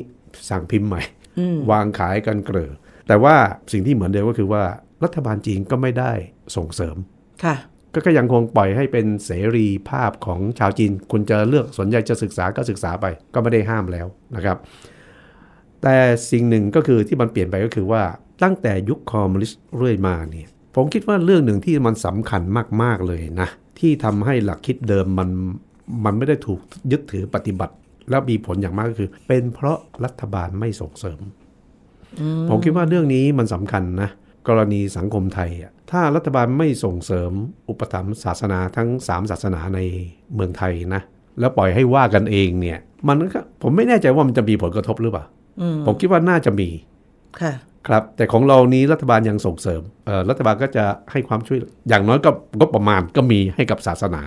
[0.51, 1.03] สั่งพิมพ์ใหม่
[1.71, 2.71] วางขายกันเกลือ
[3.09, 3.37] แต่ว่า
[3.73, 4.65] สิ่งที่เหมือนเดิมก็คือว่า
[5.05, 6.13] รัฐบาลจีนก็ไม่ได้
[6.57, 6.97] ส่งเสริม
[7.45, 7.57] ค่ะ
[7.93, 14.57] ก็ก็ยังคงปล่อยให้เป็นเสรีภาพของชาวจีนคุณจะเลือกสนใจจะศึกษาก็ศึกษาไป ก็ไม่ได้ห้ามแล้วนะครับ
[15.83, 15.97] แต่
[16.31, 18.03] สิ่งหนึ่งก็คือที่มันเปลี่ยนไปก็คือว่า
[18.43, 22.43] ตั้งแต่ยุคคอมมิวนิสต์เรื่อยมาเนี่ยผมคิดว่าเรื่องหนึ่งที่มันสำคัญ
[22.83, 23.49] มาก ๆ เลยนะ
[23.79, 25.29] ที่ทำให้หลักคิดเดิมมัน
[26.05, 26.61] มันไม่ได้ถูก
[26.93, 27.75] ยึดถือปฏิบัติ
[28.11, 31.21] แล้วมีผลอย่างมากก็คือ เป็นเพราะรัฐบาลไม่ส่งเสริม
[32.49, 34.11] ผมคิดว่าเรื่องนี้มันสำคัญนะ
[34.49, 37.31] กรณีสังคมไทยอะถ้ารัฐบาลไม่ส่งเสริม
[37.69, 39.81] อุปถัมภ์ศาสนาทั้ง 3 ศาสนาใน
[40.35, 41.03] เมืองไทยนะ
[41.41, 45.25] แล้วปล่อยให้ว่ากันเองเนี่ย มันก็ผมไม่แน่ใจว่ามันจะมีผลกระทบหรือเปล่า
[45.87, 46.69] ผมคิดว่าน่าจะมี
[47.41, 47.53] ค่ะ
[47.87, 54.23] ครับ แต่ของเรานี้รัฐบาลยังส่งเสริมเอ่อรัฐบาลก็จะให้ความช่วยอย่างน้อยก็ก็ประมาณก็มีให้กับศาสนา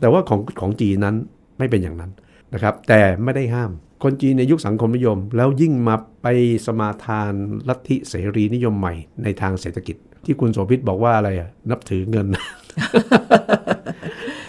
[0.00, 1.16] แต่ว่าของของจีนนั้น
[1.58, 2.10] ไม่เป็นอย่างนั้น
[2.54, 3.70] นะครับแต่ไม่ได้ห้าม
[4.04, 6.26] คนจีนในยุคสังคมนิยม แล้วยิ่งมาไป
[6.66, 7.32] สมาทาน
[7.68, 12.26] ลัทธิเสรีนิยมใหม่ในทางเศรษฐกิจ ที่คุณโสภิตบอกว่าอะไรอะนับถือเงิน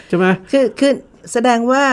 [0.07, 0.93] ใช่ไหมคือคือ
[1.31, 1.83] แสดงว่า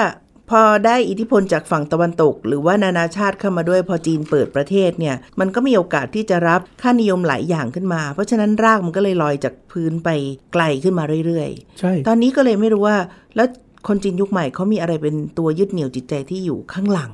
[0.51, 10.09] พอได้อิทธิพลจากฝั่งตะวันตก หรือว่านานาชาติเข้ามาด้วยพอจีนเปิดประเทศเนี่ย มันก็มีโอกาสที่จะรับค่านิยมหลายอย่างขึ้นมา เพราะฉะนั้นรากมันก็เลยลอยจากพื้นไป
[10.53, 12.97] ไกลขึ้นมาเรื่อยใช่ๆตอนนี้ก็เลยไม่รู้ว่า
[13.37, 13.49] แล้ว
[13.87, 17.13] คนจีนยุคใหม่เขามีอะไรเป็นตัวยึดเหนี่ยวจิตใจที่อยู่ข้างหลัง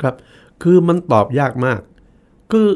[0.00, 0.14] ครับ
[0.62, 1.80] คือมันตอบยากมาก
[2.52, 2.66] คือ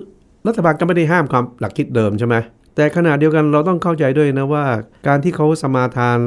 [0.46, 2.36] รัฐบาลก็ไม่ได้ห้ามความหลักคิดเดิมใช่ไหม
[2.76, 4.64] แต่ขณะเดียวกันเราต้องเข้าใจด้วยนะว่า
[5.08, 6.18] การที่เขาสมาทาน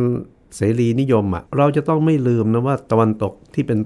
[0.56, 3.79] เสรีนิยมอะเราจะต้องไม่ลืมนะว่าตะวันตกที่เป็น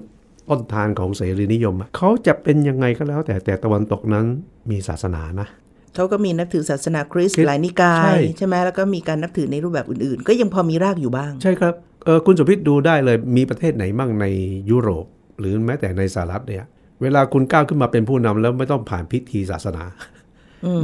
[0.48, 4.26] ต้นทานของเสรีนิยมอะเขาจะเป็นยังไงก็แล้ว แต่แต่ตะวันตกนั้น
[4.70, 5.48] มีศาสนานะ
[5.94, 14.26] เขาก็มีนับถือศาสนาคริสต์คริสต์หลายนิกาใช่ยใช่ไหมแล้วก็มีการนับถือในรูปแบบอื่นๆ ก็ยังพอมีรากอยู่บ้าง ใช่ครับเออคุณสุพิษดูได้เลยมีประเทศไหนมั่งใน
[14.70, 15.06] ยุโรป
[15.38, 16.64] หรือแม้แต่ในสหรัฐเนี่ย
[17.02, 19.84] เวลาคุณก้าวขึ้นมาเป็นผู้นำแล้วไม่ต้องผ่านพิธีศาสนา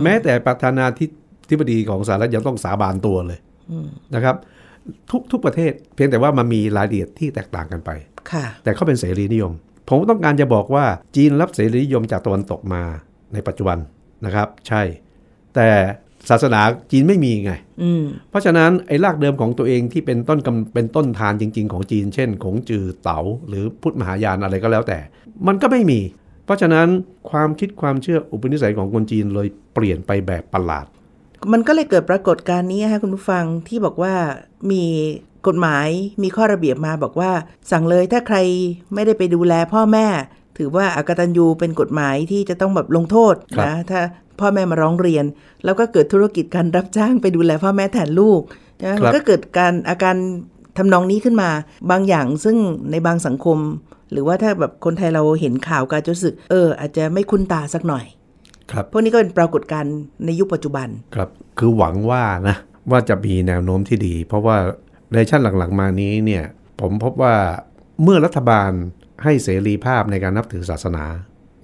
[0.03, 1.07] แม้แต่ประธานาธิ
[1.51, 3.41] ธิบดีของสหรัฐยังต้องสาบานตัวเลย
[4.15, 4.37] นะครับ
[5.11, 7.91] ทุกทุกประเทศเพียงแต่ว่ามันมีรายละเอียดที่แตกต่างกันไป
[8.33, 9.53] ค่ะแต่เขาเป็นเสรีนิยม
[9.89, 10.85] ผมต้องการจะบอกว่า
[11.17, 12.83] จีนรับเสรีนิยมจากตะวันตกมา
[13.33, 13.79] ในปัจจุบัน
[14.25, 14.83] นะครับ ใช่
[15.55, 15.69] แต่
[16.31, 16.61] ศาสนา
[16.93, 24.99] จีนไม่มีไงอืมเพราะฉะนั้นไอ้รากเดิมของตัวเองที่เป็นต้นกำเป็นต้นทานจริง ๆ ของจีน เช่นของจือเต๋าหรือพุทธมหายานอะไรก็แล้วแต่
[25.47, 26.01] มันก็ไม่มี
[26.45, 26.87] เพราะฉะนั้น
[27.31, 30.87] ความคิดความเชื่ออุปนิสัยของคนจีนเลยเปลี่ยนไปแบบประหลาด
[31.53, 34.15] มันก็เลยเกิดปรากฏการณ์นี้ฮะคุณผู้ฟังที่บอกว่า
[34.71, 34.85] มี
[35.47, 35.89] กฎหมาย
[36.23, 37.31] มีข้อระเบียบมาบอกว่า
[37.71, 38.39] สั่งเลยถ้าใคร
[38.95, 40.07] ไม่ได้ไปดูแลพ่อแม่
[40.59, 44.01] ถือว่าอากตันยูเป็นกฎหมายที่จะต้องแบบลงโทษครับนะถ้า
[44.41, 45.25] พ่อแม่มาร้องเรียน
[45.65, 48.41] แล้วก็เกิดธุรกิจการรับจ้างไปดูแลพ่อแม่แทนลูก
[48.83, 50.17] นะมันก็เกิดการอาการ
[50.79, 51.51] ทำนองนี้ขึ้นมา
[51.91, 52.57] บางอย่างซึ่ง
[52.91, 53.59] ในบางสังคม
[54.13, 58.05] หรือว่าถ้าแบบคนไทยเราเห็นข่าวการจะรู้สึก เออ อาจจะไม่คุ้นตาสักหน่อย
[58.71, 62.57] ครับพวกนี้ก็เป็นปรากฏการณ์ในยุคปัจจุบันครับ คือหวังว่านะ
[62.91, 64.57] ว่าจะมีแนวโน้มที่ดี เพราะว่า
[65.13, 66.45] ในชั้นหลังๆมานี้เนี่ย
[66.81, 67.35] ผมพบว่า
[68.03, 68.71] เมื่อรัฐบาล
[69.23, 71.05] ให้เสรีภาพในการนับถือศาสนา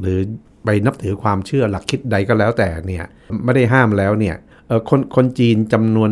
[0.01, 0.19] หรือ
[0.65, 3.05] ไปนับถือความเชื่อหลักคิดใดก็แล้วแต่เนี่ย
[3.45, 4.37] ไม่ได้ห้ามแล้วเนี่ย
[4.89, 6.11] คนคนจีนจำนวน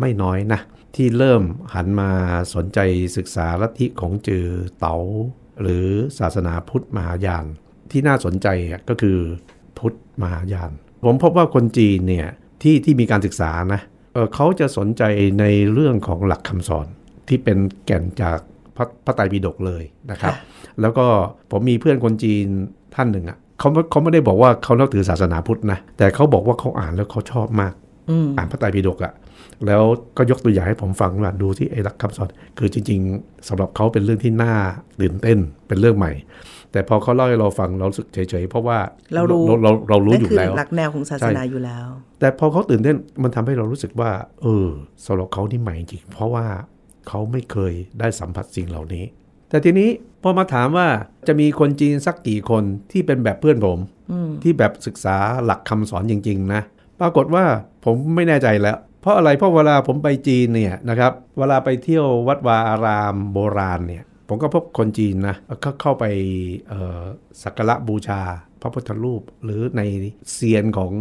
[0.00, 0.60] ไม่น้อยนะ
[0.96, 1.42] ที่เริ่ม
[1.74, 2.10] หันมา
[2.54, 2.78] สนใจ
[3.16, 4.46] ศึกษาลัทธิของจือ
[4.78, 4.96] เต๋า
[5.62, 5.86] หรือ
[6.18, 7.44] ศาสนาพุทธมหายาน
[7.90, 8.48] ที่น่าสนใจ
[8.88, 9.18] ก็คือ
[9.78, 10.72] พุทธมหายาน
[11.04, 12.28] ผมพบว่าคนจีนเนี่ย
[12.62, 13.80] ที่ที่มีการศึกษานะ
[14.14, 15.02] เเขาจะสนใจ
[15.40, 16.86] ในเรื่องของหลักคำสอน
[17.28, 18.38] ที่เป็นแก่นจาก
[18.76, 20.34] พระพระไตรปิฎกเลยนะครับ
[20.80, 21.06] แล้วก็
[21.50, 22.46] ผมมีเพื่อนคนจีน
[22.94, 27.72] ท่านหนึ่งอะเขาเขาไม่ได้บอกว่าเขานับถือศาสนาพุทธนะแต่เขาบอกว่าเขาอ่านแล้วเขาชอบมาก
[28.36, 29.12] อ่านพระไตรปิฎกอะ
[29.66, 29.82] แล้ว
[30.16, 34.54] ก็ยกตัวอย่างให้ผมฟังว่าดูที่ไอ้หลักคำสอน คือจริง ๆสำหรับเขาเป็นเรื่องที่น่า
[35.00, 36.12] ตื่นเต้นเป็นเรื่องใหม่
[36.72, 38.78] แต่พอเขาเล่าให้เราฟังเราสึกเฉยๆเพราะว่า
[39.14, 41.88] เรารู้เราเรารู้อยู่แล้วหลักแนวของศาสนาอยู่แล้ว
[42.20, 44.10] แต่พอเขาตื่นเต้นมันทำให้เรารู้สึกว่า
[44.42, 44.68] เออ
[45.06, 46.46] สำหรับเขานี่ใหม่จริงเพราะว่า
[47.08, 49.04] เขาไม่เคยได้สัมผัสสิ่งเหล่านี้
[49.48, 49.90] แต่ทีนี้
[50.22, 50.88] พอมาถามว่า
[51.28, 53.78] จะมีคนจีนสักกี่คนที่เป็นแบบเพื่อนผม
[54.42, 56.62] ที่แบบศึกษาหลักคำสอนจริง ๆ นะ
[57.00, 57.44] ปรากฏว่า
[57.84, 66.04] ผมไม่แน่ใจแล้ว เพราะอะไรเพราะเวลาผมไปจีนเนี่ยนะครับ เวลาไปเที่ยววัดวาอารามโบราณเนี่ย ผมก็พบคนจีนนะก็เข้าไป
[67.42, 68.20] สักการะบูชา
[68.60, 69.82] พระพุทธรูปหรือใน
[70.32, 70.92] เซียนของ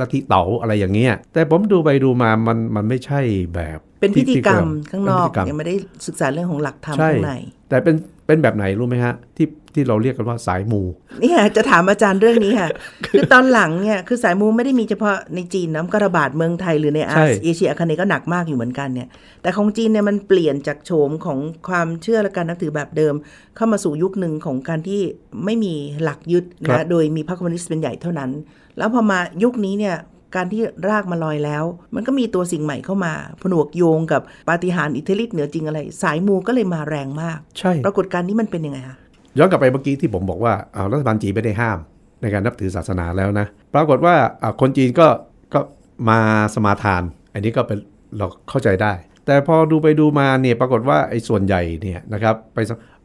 [0.00, 3.20] ลัทธิเต๋าอะไรอย่างเงี้ยแต่ผมดูไปดูมามันมันไม่ใช่
[3.54, 5.76] แบบเป็นพิธีกรรมข้างนอกยังไม่ได้
[6.06, 7.32] ศึกษาเรื่องของหลักธรรมข้างใน
[7.68, 10.82] แต่เป็นเป็นแบบไหนรู้ไหมฮะ ที่ที่เราเรียกกันว่าสายมู
[11.20, 12.68] นี่ค่ะจะถามอาจารย์เรื่องนี้ค่ะ
[13.06, 19.08] คือตอนหลังเนี่ยคือสายมูไม่ได้มีเฉพาะในจีนน้ำกระบาดเมืองไทยหรือในอาเอเชียอาคเนย์ก็หนักมากอยู่เหมือนกันเนี่ย
[19.42, 23.14] แต่ของจีนเนี่ยมันเปลี่ยนจากโฉมของความเชื่อและการนับถือแบบเดิม
[23.56, 25.00] เข้ามาสู่ยุคหนึ่งของการที่
[25.44, 28.30] ไม่มีหลักยึดนะโดยมีพรรคคอมมิวนิสต์เป็นใหญ่เท่านั้น
[28.78, 29.96] แล้วพอมายุคนี้เนี่ย
[30.36, 31.64] การที่รากมาลอยแล้ว
[31.94, 33.12] มันก็มีตัวสิ่งใหม่เข้ามา
[33.42, 38.96] ผนวกโยงกับปาฏิหาริย์อิทธิฤทธิ์เหนือจริงอะไร สายมูก็เลยมาแรงมาก ใช่ ปรากฏการณ์นี้มันเป็นยังไงคะ
[39.38, 40.52] ย้อนกลับไปเมื่อกี้ที่ผมบอกว่า
[40.92, 41.78] รัฐบาลจีนไม่ได้ห้าม
[42.22, 44.14] ในการนับถือศาสนาแล้วนะ ปรากฏว่า
[44.60, 45.08] คนจีนก็
[45.54, 45.60] ก็
[46.08, 46.18] มา
[46.54, 47.02] สมาทาน
[47.34, 47.78] อันนี้ก็เป็น
[48.18, 48.92] เราเข้าใจได้
[49.26, 52.58] แต่พอดูไปดูมาเนี่ยปรากฏว่าไอ้ส่วนใหญ่เนี่ยนะครับไป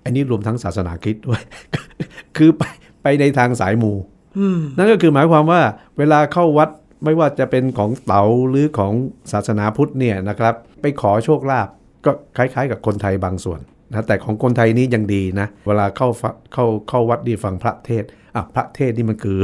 [0.03, 1.41] อันนี้รวมทั้งศาสนาคริสต์ด้วย
[2.37, 2.63] คือไป
[3.03, 3.91] ไปในทางสายมู
[4.77, 5.61] นั่นก็คือหมายความว่า
[5.97, 6.69] เวลาเข้าวัด
[7.03, 8.93] ไม่ว่าจะเป็นของเต๋าหรือของ
[9.31, 11.67] ศาสนาพุทธเนี่ยนะครับ ไปขอโชคลาภ
[12.05, 16.07] ก็คล้ายๆ กับคนไทยบางส่วนนะแต่ของคนไทยนี้ยังดีนะ เวลาเข้า
[16.53, 18.03] เข้าเข้าวัดดีฟังพระเทศ
[18.35, 19.37] อะพระเทศนี่มันคือ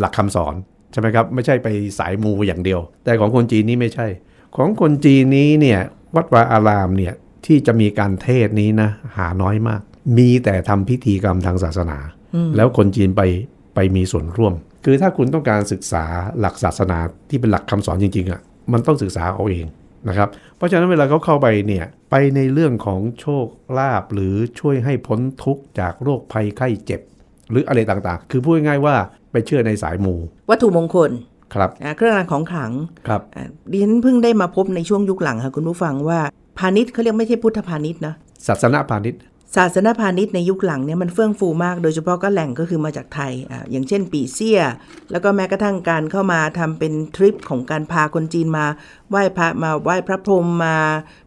[0.00, 0.54] หลักคำสอน
[0.92, 4.06] ใช่ไหมครับ ไม่ใช่ไปสายมูอย่างเดียว แต่ของคนจีนนี้ไม่ใช่
[4.56, 5.80] ของคนจีนนี้เนี่ย
[6.16, 7.14] วัดวาอารามเนี่ย
[7.46, 9.80] ที่จะมีการเทศนี้นะหาน้อยมาก
[10.18, 11.98] มีแต่ทำพิธีกรรมทางศาสนา
[12.56, 13.22] แล้วคนจีนไป
[13.76, 16.04] ไปมีส่วนร่วม คือถ้าคุณต้องการศึกษา
[16.40, 18.40] หลักศาสนาที่เป็นหลักคำสอนจริงๆอะ่ะ
[18.72, 19.66] มันต้องศึกษาเอาเอง
[20.08, 23.46] นะครับ เพราะฉะนั้นเวลาเขาเข้าไปเนี่ยไปในเรื่องของโชค
[23.78, 27.00] ลาภหรือช่วยให้พ้นทุกข์จากโรคภัยไข้เจ็บ
[27.50, 28.94] หรืออะไรต่างๆ คือพูดง่ายๆว่า
[29.32, 30.14] ไปเชื่อในสายมู
[30.50, 31.10] วัตถุมงคล
[31.54, 32.72] ครับเครื่องรางของขลัง
[33.08, 33.20] ครับ
[33.70, 36.20] ดิฉันเพิ่งได้มาพบในช่วงยุคหลังค่ะคุณผู้ฟังว่า
[36.58, 38.14] พาณิชย์เขาเรียกไม่ใช่พุทธพาณิชย์นะ
[38.46, 39.20] ศาสนาพาณิชย์
[39.54, 44.60] ศาสนาพาณิชย์ในยุคหลังเนี่ยมันเฟื่องฟูมาก โดยเฉพาะก็แหล่งก็คือมาจากไทยอ่าอย่างเช่นปีเซีย
[45.10, 48.66] แล้วก็แม้กระทั่งการเข้ามาทำเป็นทริปของการพาคนจีนมา
[49.10, 50.76] ไหว้พระมาไหว้พระพรหมมา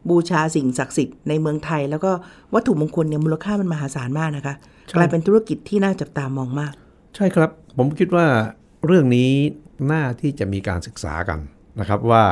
[0.10, 2.12] บูชาสิ่งศักดิ์สิทธิ์ในเมืองไทย แล้วก็
[2.54, 4.56] วัตถุมงคลเนี่ยมูลค่ามันมหาศาลมากนะคะ
[4.96, 6.74] กลายเป็นธุรกิจที่น่าจับตามองมาก
[7.16, 8.26] ใช่ครับ ผมคิดว่า
[8.86, 9.30] เรื่องนี้
[9.92, 11.40] น่าที่จะมีการศึกษากัน
[11.80, 12.24] นะครับว่า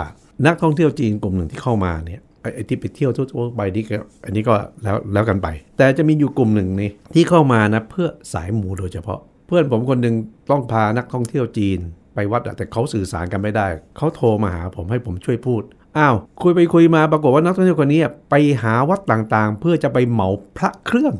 [0.46, 2.22] นักท่องเที่ยวจีนกลุ่มหนึ่งที่เข้ามาเนี่ย
[2.54, 10.16] ไอ้ที่ไปเที่ยวทั่วไปนี่ก็อันนี้ก็แล้วแล้วกันไป แต่จะมีอยู่กลุ่มหนึ่งนี่ที่เข้ามานะเพื่อสายหมูโดยเฉพาะ เพื่อนผมคนหนึ่ง
[10.52, 11.80] ต้องพานักท่องเที่ยวจีน
[12.16, 15.62] ไปวัดแต่เขาสื่อสารกันไม่ได้ เขาโทรมาหาผมให้ผมช่วยพูด
[15.98, 21.14] อ้าวคุยไปคุยมาปรากฏว่านักท่องเที่ยวคนนี้ไปหาวัดต่างๆ เพื่อจะไปเหมาพระเครื่อง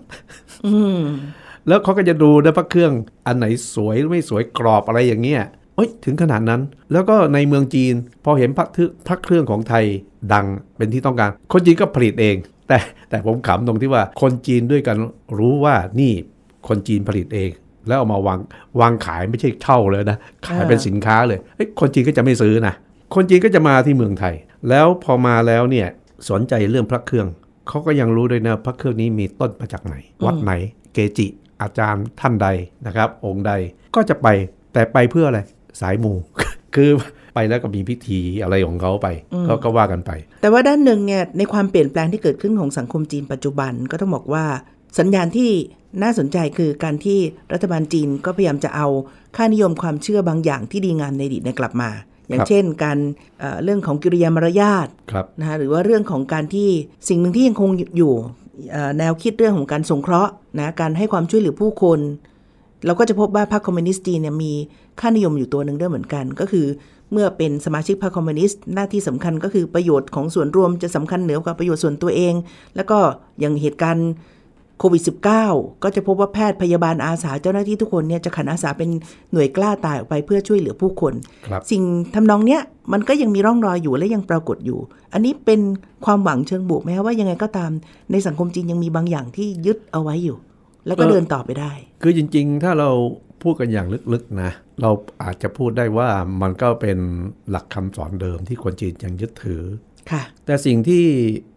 [1.68, 2.94] แล้วเขาก็จะดูนะพระเครื่อง
[3.26, 5.42] อันไหนสวยไม่สวยกรอบอะไรอย่างเงี้ย
[5.78, 6.62] เอ้ยถึงขนาดนั้น
[6.92, 7.94] แล้วก็ในเมืองจีน
[8.26, 9.86] พอเห็นพระทึพระเครื่องของไทย
[10.34, 10.46] ดัง
[10.78, 12.36] เป็นที่ต้องการ คนจีนก็ผลิตเอง
[12.68, 12.78] แต่
[13.10, 14.98] แต่ผมขำตรงที่ว่าคนจีนด้วยกัน
[15.40, 16.14] รู้ว่านี่
[16.68, 17.50] คนจีนผลิตเอง
[17.88, 18.40] แล้วเอามาวาง
[18.80, 22.74] วางขายไม่ใช่เช่าเลยนะ ขายเป็นสินค้าเลยเอ้ยคนจีนก็จะไม่ซื้อนะ
[23.16, 24.36] คนจีนก็จะมาที่เมืองไทย
[24.70, 25.88] แล้วพอมาแล้วเนี่ย
[26.30, 27.28] สนใจเรื่องพระเครื่อง
[27.68, 30.52] เขาก็ยังรู้ด้วยนะพระเครื่องนี้มีต้นมาจากไหน วัดไหน
[30.94, 31.28] เกจิ
[31.62, 32.48] อาจารย์ท่านใด
[32.86, 33.52] นะครับ องค์ใด
[33.96, 34.28] ก็จะไป
[34.74, 35.40] แต่ไปเพื่ออะไร
[35.80, 36.14] สายมู
[36.76, 36.90] คือ
[37.36, 39.08] ไปแล้วก็มีพิธีอะไรของเขาไป
[39.48, 40.12] ก็ก็ว่ากันไป
[40.42, 44.46] แต่ว่าด้านหนึ่งเนี่ยในความเปลี่ยนแปลงที่เกิดขึ้นของสังคมจีนปัจจุบันก็ต้องบอกว่า
[45.00, 45.52] สัญญาณที่
[46.04, 47.20] น่าสนใจคือการที่
[47.54, 48.88] รัฐบาลจีนก็พยายามจะเอา
[49.36, 51.90] ค่านิยมความเชื่อบางอย่างที่ดีงามในอดีตในกลับมา
[52.30, 52.98] อย่างเช่น การ
[53.40, 54.88] เเรื่องของกิริยามารยาท
[55.40, 56.70] นะะหรือว่าเรื่องของการที่
[57.10, 58.14] สิ่งหนึ่งที่ยังคงอยู่
[59.00, 62.00] แนวคิดเรื่องของการสงเคราะห์นะการให้ความช่วยเหลือผู้คน
[62.86, 64.54] เราก็จะพบว่าพรรคคอมมิวนิสต์จีนเนี่ยมี
[65.00, 66.66] ค่านิยมอยู่ตัวหนึ่งด้วยเหมือนกัน ก็คือ
[67.12, 72.34] เมื่อเป็นสมาชิกพรรคคอมมิวนิสต์หน้าที่สำคัญก็คือประโยชน์ของส่วนรวมจะสำคัญเหนือกว่าประโยชน์ส่วนตัวเอง
[72.76, 72.98] แล้วก็
[73.40, 74.10] อย่างเหตุการณ์
[74.80, 75.04] โควิด
[75.44, 78.90] -19 ก็จะพบว่าแพทย์พยาบาลอาสาเจ้าหน้าที่ทุกคนเนี่ยจะขันอาสาเป็น
[79.32, 81.14] หน่วยกล้าตายออกไปเพื่อช่วยเหลือผู้คน
[81.48, 81.84] คสิ่ง
[82.16, 82.62] ทำนองเนี้ย
[82.94, 84.80] มันก็ยังมีร่องรอยอยู่และยังปรากฏอยู่
[85.14, 85.62] อันนี้เป็น
[86.06, 87.72] ความหวังเชิงบวกไหมว่ายังไงก็ตาม
[88.12, 90.38] ในสังคมจีนยังมีบางอย่างที่ยึดเอาไว้อยู่
[90.88, 91.72] แล้วก็เดินต่อไปได้
[92.02, 92.90] คือจริง ๆ ถ้าเรา
[93.44, 94.92] พูดกันอย่างลึกๆนะ เรา
[95.24, 96.10] อาจจะพูดได้ว่า
[96.42, 96.98] มันก็เป็น
[97.50, 99.64] หลักคำสอนเดิมที่คนจีนยังยึดถือ
[100.12, 101.04] ค่ะแต่สิ่งที่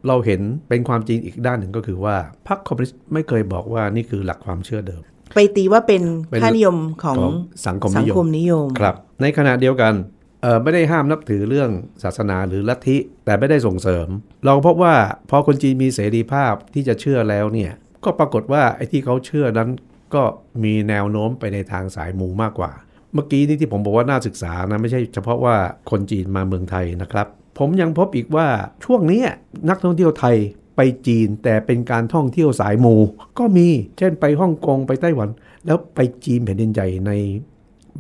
[0.07, 2.17] เราเห็นเป็นความจริงอีกด้านหนึ่งก็คือว่า
[2.49, 5.03] พรรคคอมมิวนิสต์ไม่เคยบอกว่านี่คือหลักความเชื่อเดิม
[5.35, 7.35] ไปตีว่าเป็นเป็นค่านิยมของของ
[7.67, 9.95] สังคมสันิงยมคมนิยมครับ ในขณะเดียวกัน
[10.43, 11.71] เอ่อไม่ได้ห้ามนับถือเรื่อง
[12.03, 14.09] ศาสนาหรือลัทธิแต่ไม่ได้ส่งเสริม
[14.45, 14.95] เราพบว่า
[15.31, 17.73] พอคนจีนมีเสรีภาพที่จะเชื่อแล้วเนี่ย
[18.05, 19.71] ก็ปรากฏว่าไอ้ที่เขาเชื่อนั้น
[20.15, 20.23] ก็
[20.65, 22.73] มีแนวโน้มไปในทางสายมูมากกว่า
[23.15, 25.57] เมื่อกี้นี่ที่ผมบอกว่าน่าศึกษานะไม่ใช่เฉพาะว่า
[25.91, 27.27] คนจีนมาเมืองไทยนะครับ
[27.59, 28.49] ผมยังพบอีกว่า
[28.85, 29.23] ช่วงนี้
[29.69, 30.37] นักท่องเที่ยวไทย
[30.77, 32.95] ไปจีนแต่เป็นการท่องเที่ยวสายมู
[33.39, 35.29] ก็มีเช่นไปฮ่องกงไปไต้หวัน
[35.67, 37.13] แล้วไปจีนแผ่นดินใหญ่ใน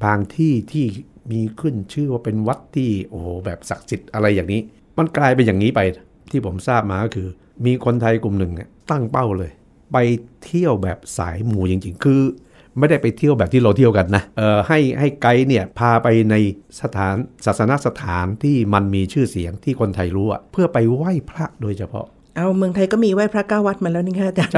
[0.05, 0.85] บางที่ที่
[1.33, 4.61] มีขึ้นชื่อว่าเป็นวัดที่โอ้โหแบบศักดิ์สิทธิ์อะไรอย่างนี้
[4.99, 5.81] มันกลายเป็นอย่างนี้ไป
[6.31, 7.29] ที่ผมทราบมาก็คือ
[7.67, 9.51] มีคนไทยกลุ่มหนึ่งเนี่ยตั้งเป้าเลย
[9.93, 9.97] ไป
[10.45, 12.23] เที่ยวแบบสายมูจริงๆ คือ
[12.79, 16.35] ไม่ได้ไปเที่ยวแบบที่เราเที่ยวกันนะเออให้ให้ไกด์เนี่ยพาไปใน
[16.81, 17.15] สถาน
[17.47, 24.55] ศาสนสถานที่มันมีชื่อเสียงที่คนไทยรู้อะเพื่อไปไหว้พระโดยเฉพาะเอาเมืองไทยก็มีไหว้พระเก้าวัดมาแล้วนี่ค่ะอาจารย์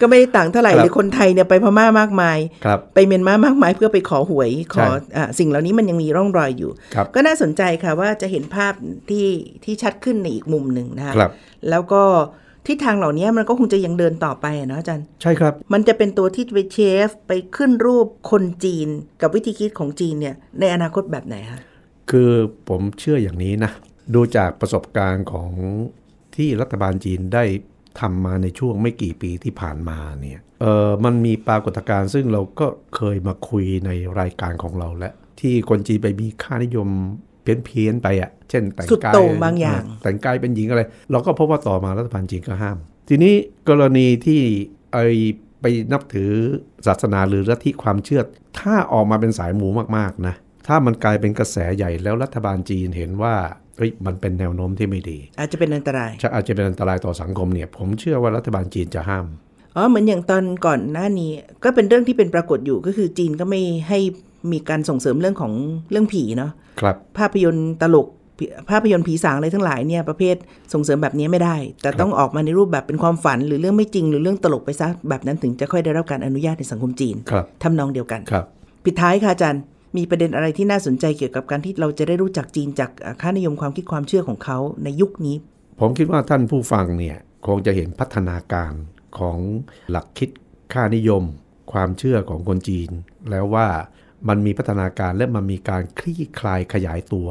[0.00, 8.72] ก็ไม่ได้ต่างเท่าไหร่ครับหรือคนไทยเนี่ยไปพม่ามากมายครับไปเมียนมามากมายเพื่อไปขอหวยขอใช่อะสิ่งเหล่านี้มันยังมีร่องรอยอยู่ครับก็น่าสนใจค่ะว่าจะเห็นภาพ
[9.10, 9.28] ที่
[9.64, 11.30] ที่ชัดขึ้นในอีกมุมหนึ่งนะคะครับ
[11.70, 12.02] แล้วก็
[12.66, 18.88] ทิศทางเหล่านี้มันก็คงจะยังเดินต่อไปอะเนาะอาจารย์ ใช่ครับ มันจะเป็นตัวที่ไปเชฟไปขึ้นรูปคนจีน
[19.20, 21.60] กับวิธีคิดของจีนเนี่ยในอนาคตแบบไหนคะ
[22.10, 22.30] คือ
[22.68, 23.72] ผมเชื่ออย่างนี้นะ
[24.14, 25.50] ดูจากประสบการณ์ของ
[26.36, 27.44] ที่รัฐบาลจีนได้
[28.00, 36.88] ทำมาในช่วงไม่กี่ปีที่ผ่านมาเนี่ยเออมันมีปรากฏการณ์ซึ่งเราก็เคยมาคุยในรายการของเราและ ที่คนจีนไปมีค่านิยม
[37.42, 43.34] เพี้ยนๆไปอะ่ะ เช่นแต่งสุดกายโต่งบางอย่างเแต่งกายเป็นหญิงอะไร เราก็พบว่าต่อมารัฐบาลจีนก็ห้าม ทีนี้
[43.68, 44.40] กรณีที่
[44.92, 44.98] ไอ
[45.60, 46.30] ไปนับถือ
[46.86, 48.22] ศาสนาหรือลัทธิความเชื่อ
[48.60, 50.34] ถ้าออกมาเป็นสายหมูมากๆนะ
[50.66, 53.34] ถ้ามันกลายเป็นกระแสใหญ่แล้วรัฐบาลจีนเห็นว่า
[53.76, 59.26] เฮ้ยมันเป็นแนวโน้มที่ไม่ดี อาจจะเป็นอันตรายจะอาจจะเป็นอันตรายต่อสังคมเนี่ย ผมเชื่อว่ารัฐบาลจีนจะห้าม
[59.76, 61.32] อ๋อเหมือนอย่างตอนก่อนหน้านี้
[61.64, 63.98] ก็เป็นเรื่องที่เป็นปรากฏอยู่ก็คือจีนก็ไม่ให้
[64.52, 65.52] มีการส่งเสริมเรื่องของ
[65.90, 68.06] เรื่องผีเนาะครับ ภาพยนตร์ตลก
[68.38, 70.36] ผีภาพยนตร์ผีสางอะไรทั้งหลายเนี่ยประเภท
[70.72, 78.44] ส่งเสริมแบบนี้ไม่ได้ แต่ต้องออกมาในรูปแบบเป็นความฝัน หรือเรื่องไม่จริงหรือเรื่องตลกไปซะแบบนั้นถึงจะค่อยได้รับการอนุญาตในสังคมจีนครับทำนองเดียวกันครับ
[78.84, 79.62] ปิดท้ายค่ะอาจารย์
[79.96, 85.36] มีประเด็นอะไรที่น่าสนใจเกี่ยวกับการที่เราจะได้รู้จักจีนจากอ่าค่านิยมความคิดความเชื่อของเขาในยุคนี้
[85.80, 88.72] ผมคิดว่าท่านผู้ฟังเนี่ยคงจะเห็นพัฒนาการ
[89.18, 89.38] ของ
[89.90, 90.30] หลักคิด
[90.72, 91.22] ค่านิยม
[91.72, 92.90] ความเชื่อของคนจีน
[93.30, 93.68] แล้วว่า
[94.28, 97.28] มันมีพัฒนาการและมันมีการคลี่คลายขยายตัว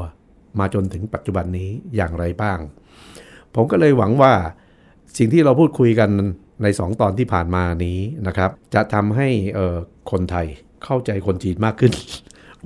[0.58, 2.58] มาจนถึงปัจจุบันนี้อย่างไรบ้าง
[3.54, 4.32] ผมก็เลยหวังว่า
[5.18, 6.10] สิ่งที่เราพูดคุยกัน
[6.62, 9.28] ในสองตอนที่ผ่านมานี้นะครับ จะทำให้
[10.10, 10.46] คนไทย
[10.84, 11.92] เข้าใจคนจีนมากขึ้น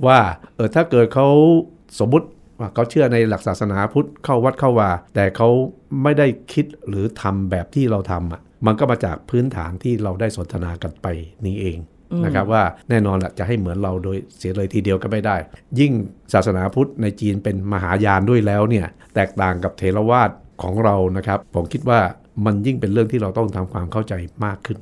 [0.05, 0.19] ว่า
[0.55, 1.27] เออถ้าเกิดเขา
[1.99, 2.27] สมมุติ
[2.59, 5.49] ว่าเขาเชื่อในหลักศาสนาพุทธเข้าวัดเข้าว่า แต่เขา
[6.03, 11.07] ไม่ได้คิดหรือทำแบบที่เราทำอะมันก็มาจากพื้นฐานที่เราได้สนทนากันไป
[11.45, 11.77] นี้เอง
[12.25, 15.35] นะครับว่าแน่นอนแหละจะให้เหมือนเราโดยเสียเลยทีเดียวก็ไม่ได้
[15.79, 15.93] ยิ่ง
[16.33, 20.29] ศาสนาพุทธในจีนเป็นมหายานด้วยแล้วเนี่ยแตกต่างกับเทรวาส
[20.63, 21.99] ของเรานะครับ ผมคิดว่า
[22.45, 24.13] มันยิ่งเป็นเรื่องที่เราต้องทำความเข้าใจ
[24.45, 24.77] มากขึ้น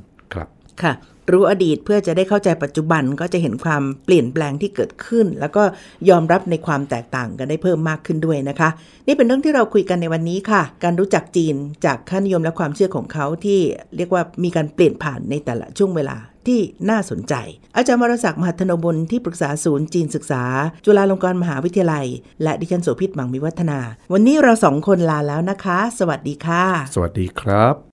[0.82, 0.94] ค่ะ
[1.32, 5.64] รู้อดีตเพื่อจะได้เข้าใจปัจจุบันก็จะเห็นความเปลี่ยนแปลงที่เกิดขึ้น แล้วก็
[6.10, 8.70] ยอมรับในความแตกต่างกันได้เพิ่มมากขึ้นด้วยนะคะ
[9.08, 11.56] นี่เป็นเรื่องที่เราคุยกันในวันนี้ค่ะ การรู้จักจีน
[11.86, 13.60] จากค่านิยมและความเชื่อของเขาที่
[13.96, 16.60] เรียกว่ามีการเปลี่ยนผ่านในแต่ละช่วงเวลาที่
[16.90, 17.34] น่าสนใจ
[17.76, 20.44] อาจารย์วรศักดิ์มหัทนบุญที่ปรึกษาศูนย์จีนศึกษา
[20.86, 22.06] จุฬาลงกรณ์มหาวิทยาลัย
[22.44, 23.80] และดิฉันโสภิตมังมิวัฒนา
[24.14, 27.93] วันนี้เราสองคนลาแล้วนะคะ สวัสดีค่ะ สวัสดีครับ